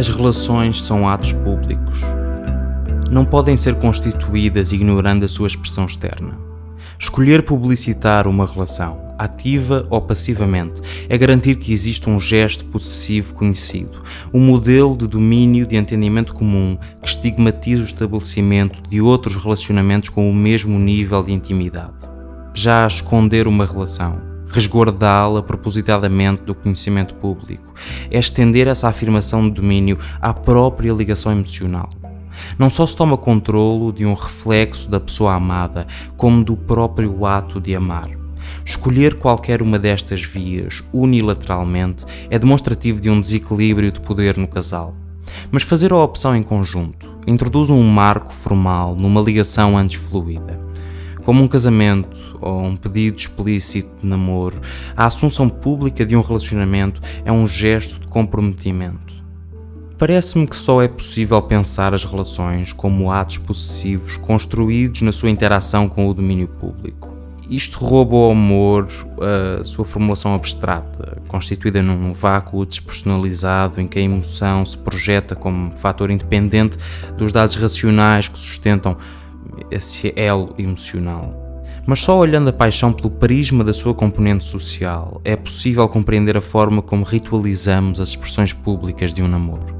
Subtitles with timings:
[0.00, 2.00] As relações são atos públicos.
[3.10, 6.38] Não podem ser constituídas ignorando a sua expressão externa.
[6.98, 14.02] Escolher publicitar uma relação, ativa ou passivamente, é garantir que existe um gesto possessivo conhecido,
[14.32, 20.30] um modelo de domínio de entendimento comum que estigmatiza o estabelecimento de outros relacionamentos com
[20.30, 21.92] o mesmo nível de intimidade.
[22.54, 27.72] Já esconder uma relação, resguardá-la propositadamente do conhecimento público,
[28.10, 31.88] é estender essa afirmação de domínio à própria ligação emocional.
[32.58, 35.86] Não só se toma controlo de um reflexo da pessoa amada,
[36.16, 38.08] como do próprio ato de amar.
[38.64, 44.94] Escolher qualquer uma destas vias unilateralmente é demonstrativo de um desequilíbrio de poder no casal.
[45.50, 50.69] Mas fazer a opção em conjunto introduz um marco formal numa ligação antes fluida.
[51.24, 54.60] Como um casamento ou um pedido explícito de namoro,
[54.96, 59.20] a assunção pública de um relacionamento é um gesto de comprometimento.
[59.98, 65.90] Parece-me que só é possível pensar as relações como atos possessivos construídos na sua interação
[65.90, 67.10] com o domínio público.
[67.50, 68.88] Isto rouba ao amor
[69.60, 75.76] a sua formulação abstrata, constituída num vácuo despersonalizado em que a emoção se projeta como
[75.76, 76.78] fator independente
[77.18, 78.96] dos dados racionais que sustentam
[79.70, 81.50] esse elo emocional.
[81.86, 86.40] Mas só olhando a paixão pelo prisma da sua componente social é possível compreender a
[86.40, 89.74] forma como ritualizamos as expressões públicas de um namoro.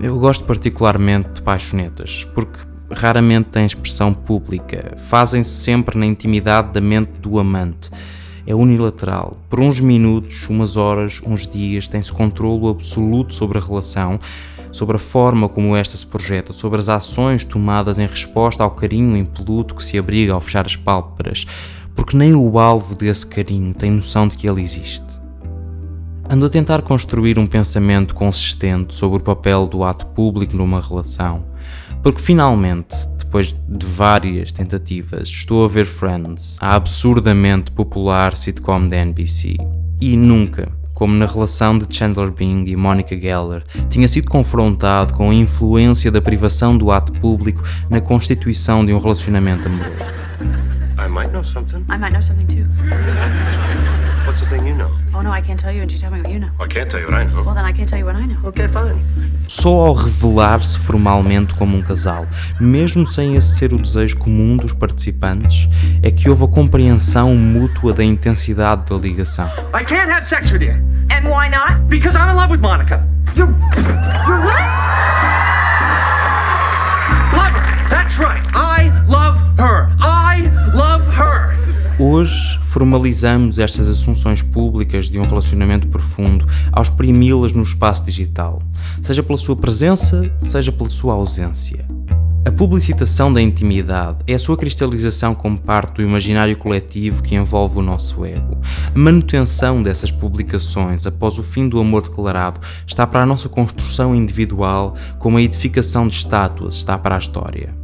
[0.00, 6.80] Eu gosto particularmente de paixonetas, porque raramente têm expressão pública, fazem-se sempre na intimidade da
[6.80, 7.90] mente do amante.
[8.46, 9.36] É unilateral.
[9.48, 14.18] Por uns minutos, umas horas, uns dias, tem-se controlo absoluto sobre a relação,
[14.72, 19.16] sobre a forma como esta se projeta, sobre as ações tomadas em resposta ao carinho
[19.16, 21.46] impoluto que se abriga ao fechar as pálpebras,
[21.94, 25.20] porque nem o alvo desse carinho tem noção de que ele existe.
[26.28, 31.44] Ando a tentar construir um pensamento consistente sobre o papel do ato público numa relação,
[32.02, 38.96] porque finalmente, depois de várias tentativas, estou a ver Friends, a absurdamente popular sitcom da
[38.96, 39.56] NBC,
[40.00, 45.30] e nunca, como na relação de Chandler Bing e Monica Geller, tinha sido confrontado com
[45.30, 49.96] a influência da privação do ato público na constituição de um relacionamento amoroso.
[51.04, 51.84] I might know something.
[51.90, 52.68] I might know something too.
[54.24, 54.92] What's the thing you know?
[55.12, 56.52] Oh no, I can't tell you, and you tell me what you know.
[56.60, 57.42] I can't tell you what I know.
[57.42, 58.38] Well, then I can't tell you what I know.
[58.44, 59.02] Okay, fine.
[59.54, 62.26] Só ao revelar-se formalmente como um casal,
[62.58, 65.68] mesmo sem esse ser o desejo comum dos participantes,
[66.02, 69.46] é que houve a compreensão mútua da intensidade da ligação.
[69.78, 70.72] I can't have sex with you
[71.10, 71.84] And why not?
[71.90, 73.06] because I'm in love with Monica.
[73.36, 73.52] You're.
[74.26, 74.58] You're what?
[77.36, 77.88] Love her.
[77.90, 78.42] That's right.
[78.54, 79.90] I love her.
[80.00, 81.52] I love her.
[81.98, 88.62] Hoje formalizamos estas assunções públicas de um relacionamento profundo ao exprimi-las no espaço digital,
[89.02, 91.84] seja pela sua presença, seja pela sua ausência.
[92.46, 97.78] A publicitação da intimidade é a sua cristalização como parte do imaginário coletivo que envolve
[97.78, 98.56] o nosso ego.
[98.94, 104.14] A manutenção dessas publicações após o fim do amor declarado está para a nossa construção
[104.14, 107.81] individual, como a edificação de estátuas está para a história.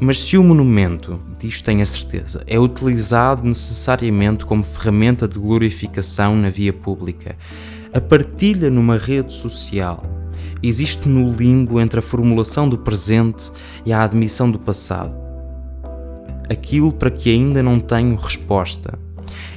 [0.00, 6.36] Mas se o monumento, disto tenho a certeza, é utilizado necessariamente como ferramenta de glorificação
[6.36, 7.36] na via pública,
[7.92, 10.00] a partilha numa rede social
[10.62, 13.50] existe no limbo entre a formulação do presente
[13.84, 15.16] e a admissão do passado.
[16.48, 18.96] Aquilo para que ainda não tenho resposta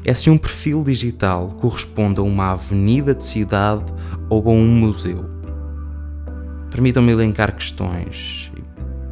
[0.04, 3.86] é se um perfil digital corresponde a uma avenida de cidade
[4.28, 5.24] ou a um museu.
[6.72, 8.52] Permitam-me elencar questões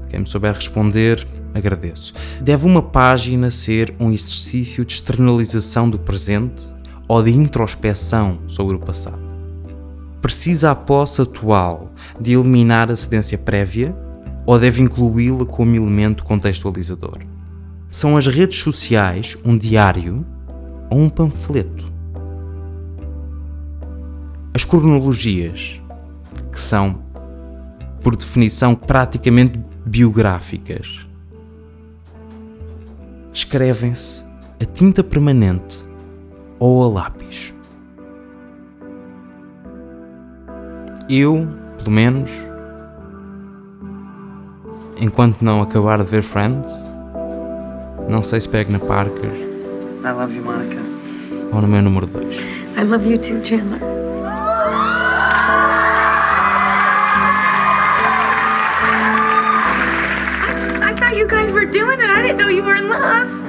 [0.10, 2.14] quem me souber responder, agradeço.
[2.42, 6.68] Deve uma página ser um exercício de externalização do presente
[7.08, 9.30] ou de introspeção sobre o passado?
[10.22, 13.96] Precisa a posse atual de eliminar a cedência prévia
[14.46, 17.20] ou deve incluí-la como elemento contextualizador?
[17.92, 20.26] São as redes sociais um diário
[20.90, 21.90] ou um panfleto?
[24.54, 25.80] As cronologias,
[26.52, 27.02] que são,
[28.04, 31.08] por definição, praticamente biográficas.
[33.34, 34.24] Escrevem-se
[34.62, 35.84] a tinta permanente
[36.60, 37.54] ou a lápis.
[41.10, 41.48] Eu,
[41.78, 42.32] pelo menos,
[45.00, 46.72] enquanto não acabar de ver Friends,
[48.08, 50.80] não sei se pego na Parker I love you, Monica.
[51.52, 52.36] ou no meu número 2.
[52.78, 53.99] I love you too, Chandler.
[61.98, 62.12] Doing it.
[62.12, 63.49] I didn't know you were in love.